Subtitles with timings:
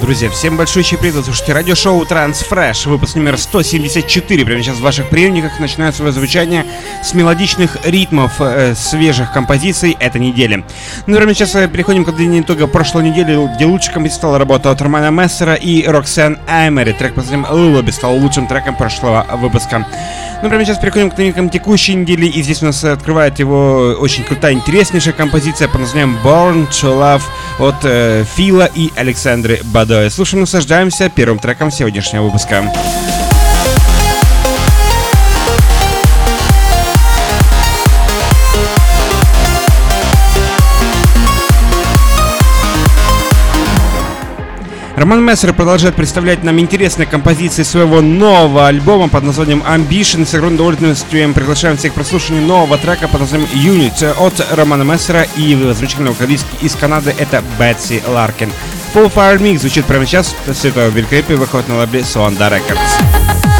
[0.00, 4.46] Друзья, всем большой привет, слушайте радиошоу Transfresh, выпуск номер 174.
[4.46, 6.64] Прямо сейчас в ваших приемниках начинает свое звучание
[7.02, 10.64] с мелодичных ритмов э, свежих композиций этой недели.
[11.06, 14.70] Ну, прямо сейчас э, переходим к подведению итога прошлой недели, где лучшей композицией стала работа
[14.70, 16.94] от Романа Мессера и Роксен Эмери.
[16.94, 19.86] Трек под названием «Лулоби» стал лучшим треком прошлого выпуска.
[20.42, 24.24] Ну, прямо сейчас переходим к новинкам текущей недели, и здесь у нас открывает его очень
[24.24, 27.22] крутая, интереснейшая композиция под названием Born to Love
[27.58, 30.08] от э, Фила и Александры Бадоя.
[30.08, 32.72] Слушаем, наслаждаемся первым треком сегодняшнего выпуска.
[44.94, 50.24] Роман Мессер продолжает представлять нам интересные композиции своего нового альбома под названием Ambition.
[50.24, 55.26] С огромным удовольствием приглашаем всех к прослушиванию нового трека под названием Unit от Романа Мессера
[55.36, 58.52] и замечательного вокалистки из Канады это Бетси Ларкин.
[58.94, 60.34] Full Fire Mix звучит прямо сейчас.
[60.52, 63.59] Все это великолепие выходит на лейбле Sonda Records.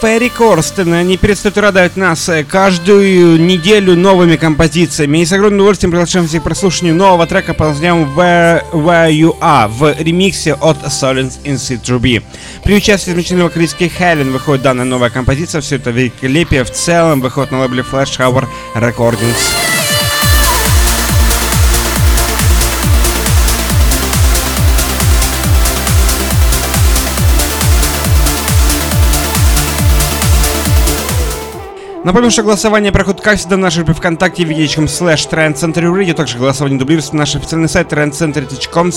[0.00, 0.92] Ферри Корстен.
[0.94, 5.18] Они перестают радовать нас э, каждую неделю новыми композициями.
[5.18, 9.38] И с огромным удовольствием приглашаем всех к прослушиванию нового трека под названием Where, Where You
[9.40, 12.22] Are в ремиксе от Solence in C2B.
[12.64, 15.60] При участии замечательной вокалистки Хелен выходит данная новая композиция.
[15.60, 19.69] Все это великолепие в целом выходит на лейбле Flash Hour Recordings.
[32.02, 36.78] Напомню, что голосование проходит как всегда в нашей группе ВКонтакте введичком слэш Radio, также голосование
[36.78, 38.90] дублируется на наш официальный сайт trendcenter.com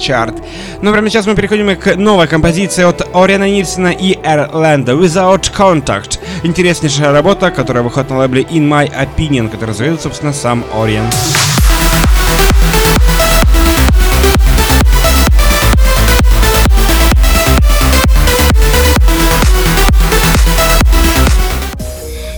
[0.00, 0.42] чарт.
[0.80, 6.18] Но прямо сейчас мы переходим к новой композиции от Ориана Нильсона и Эрленда Without Contact.
[6.44, 11.04] Интереснейшая работа, которая выходит на лейбле In My Opinion, который зовет, собственно, сам Ориан.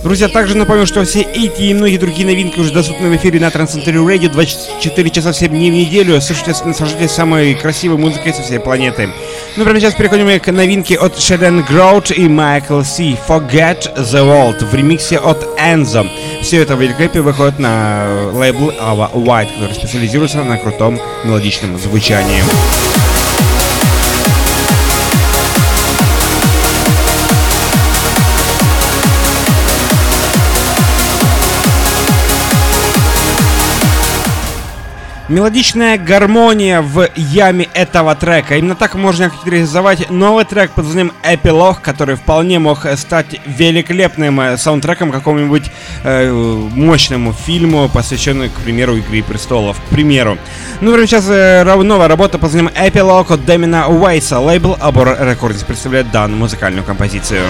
[0.09, 3.51] Друзья, также напомню, что все эти и многие другие новинки уже доступны в эфире на
[3.51, 6.19] Трансцентре Radio 24 часа 7 дней в неделю.
[6.19, 9.11] Слушайте, наслаждайтесь самой красивой музыкой со всей планеты.
[9.55, 13.19] Ну, прямо сейчас переходим к новинке от Шеден Гроуч и Майкл Си.
[13.27, 16.09] Forget the World в ремиксе от Enzo.
[16.41, 22.41] Все это великолепие выходит на лейбл Ava White, который специализируется на крутом мелодичном звучании.
[35.29, 38.57] Мелодичная гармония в яме этого трека.
[38.57, 44.57] Именно так можно охарактеризовать новый трек под названием «Эпилог», который вполне мог стать великолепным э,
[44.57, 45.65] саундтреком какому-нибудь
[46.03, 49.77] э, мощному фильму, посвященному, к примеру, «Игре престолов».
[49.77, 50.39] К примеру.
[50.81, 54.39] Ну, прямо сейчас э, новая работа под названием «Эпилог» от Дэмина Уайса.
[54.39, 57.43] Лейбл Абор Рекордс представляет данную музыкальную композицию.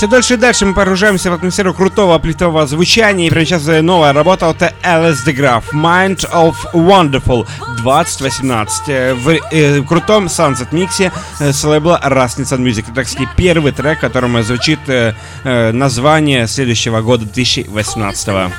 [0.00, 3.26] Все дальше и дальше мы погружаемся в атмосферу крутого плитового звучания.
[3.26, 7.46] И прямо сейчас новая работа от Alice DeGraff Mind of Wonderful
[7.82, 12.84] 2018 э, в э, крутом Sunset миксе э, с лейбла Rasnitz Music.
[12.84, 15.12] Это, так сказать, первый трек, которым звучит э,
[15.44, 18.50] э, название следующего года 2018 -го.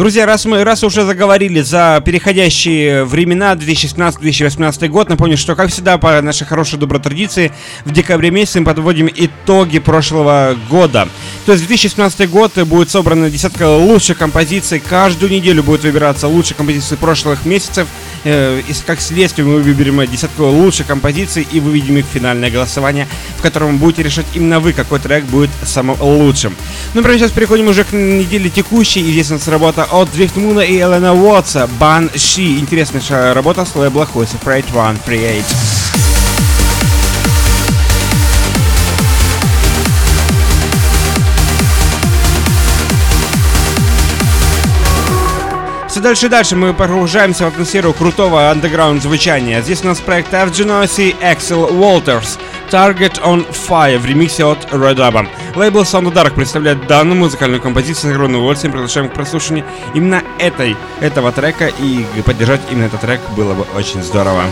[0.00, 5.98] Друзья, раз мы раз уже заговорили за переходящие времена 2017-2018 год, напомню, что, как всегда,
[5.98, 7.52] по нашей хорошей доброй традиции,
[7.84, 11.06] в декабре месяце мы подводим итоги прошлого года.
[11.44, 16.96] То есть 2017 год будет собрана десятка лучших композиций, каждую неделю будет выбираться лучшие композиции
[16.96, 17.86] прошлых месяцев,
[18.24, 22.50] э, и как следствие мы выберем э, десятку лучших композиций и выведем их в финальное
[22.50, 23.06] голосование,
[23.38, 26.56] в котором вы будете решать именно вы, какой трек будет самым лучшим.
[26.94, 29.00] Ну, прямо сейчас переходим уже к неделе текущей.
[29.00, 32.58] И здесь у нас работа от Driftmoon и Элена Уотса, Бан Ши.
[32.58, 35.69] Интересная работа с лейбла Hoist Freight 138.
[45.90, 49.60] Все дальше и дальше мы погружаемся в атмосферу крутого андеграунд звучания.
[49.60, 52.38] Здесь у нас проект Argenosi Axel Walters.
[52.70, 55.26] Target on Fire в ремиксе от Red Abba.
[55.56, 58.70] Лейбл Sound Dark представляет данную музыкальную композицию с огромным удовольствием.
[58.70, 64.00] Приглашаем к прослушиванию именно этой, этого трека и поддержать именно этот трек было бы очень
[64.04, 64.44] здорово.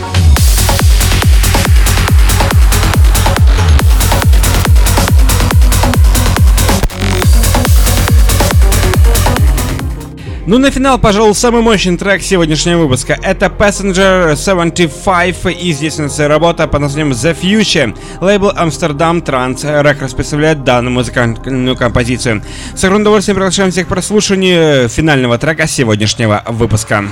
[10.49, 13.15] Ну, на финал, пожалуй, самый мощный трек сегодняшнего выпуска.
[13.21, 17.95] Это Passenger 75, и нас работа под названием The Future.
[18.19, 22.41] Лейбл Amsterdam Trans Records представляет данную музыкальную композицию.
[22.73, 27.03] С огромным удовольствием приглашаем всех к прослушиванию финального трека сегодняшнего выпуска.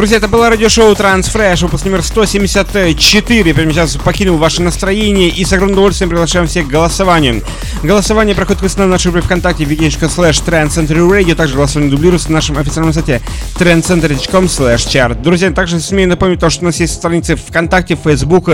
[0.00, 3.52] Друзья, это было радиошоу Transfresh, выпуск номер 174.
[3.52, 7.42] Прямо сейчас покинул ваше настроение и с огромным удовольствием приглашаем всех к голосованию.
[7.82, 12.94] Голосование проходит на нашей группе ВКонтакте wiki.com slash Radio, также голосование дублируется на нашем официальном
[12.94, 13.20] сайте
[13.58, 15.20] trendcenter.com slash chart.
[15.20, 18.48] Друзья, также смею напомнить то, что у нас есть страницы ВКонтакте, Facebook,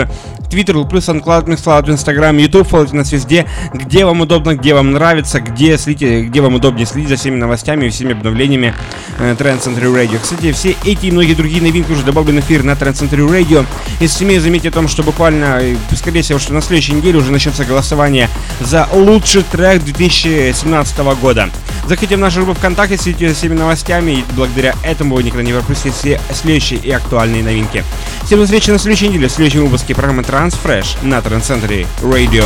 [0.51, 5.41] Twitter, плюс SoundCloud, MixCloud, Instagram, YouTube, фолловите нас везде, где вам удобно, где вам нравится,
[5.41, 8.75] где следите, где вам удобнее следить за всеми новостями и всеми обновлениями
[9.21, 10.19] Trend Center Radio.
[10.21, 13.67] Кстати, все эти и многие другие новинки уже добавлены в эфир на Trend Radio.
[14.00, 15.61] И смею заметить о том, что буквально,
[15.94, 18.29] скорее всего, что на следующей неделе уже начнется голосование
[18.61, 21.50] за лучший трек 2017 года.
[21.87, 25.53] Заходите в нашу группу ВКонтакте, следите за всеми новостями, и благодаря этому вы никогда не
[25.53, 27.85] пропустите все следующие и актуальные новинки.
[28.25, 32.44] Всем до встречи на следующей неделе в следующем выпуске программы Transfresh на Trend Center Radio.